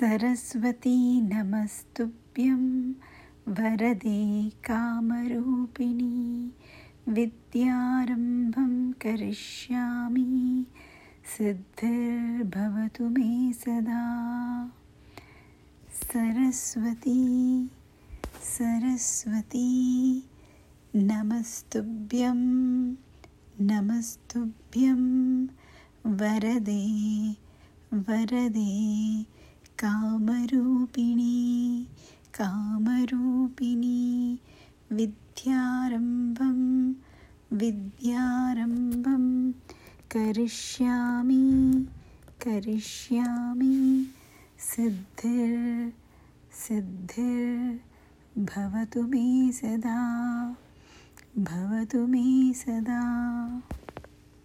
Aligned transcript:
सरस्वती 0.00 1.20
नमस्तुभ्यं। 1.20 2.92
वरदे 3.48 4.50
कामरूपिणी 4.50 6.52
विद्यारम्भं 7.08 8.92
करिष्यामि। 8.92 10.66
सिद्धिर्भवतु 11.38 13.08
मे 13.08 13.52
सदा। 13.52 14.04
सरस्वती 15.92 17.70
सरस्वती 18.42 20.22
नमस्तुभ्यं। 20.96 22.40
नमस्तुभ्यं। 23.60 25.46
वरदे 26.06 27.36
वरदे 27.94 29.37
कामरूपिणी 29.80 31.36
कामरूपिणी 32.38 34.00
विद्यारम्भं 34.90 36.58
विद्यारम्भं 37.60 39.24
करिष्यामि 40.14 41.44
करिष्यामि 42.44 43.76
सिद्धिर् 44.70 45.90
सिद्धिर्भवतु 46.62 47.80
मे 49.12 49.26
सदा 49.60 49.98
भवतु 51.50 52.00
मे 52.06 52.26
सदा 52.62 53.02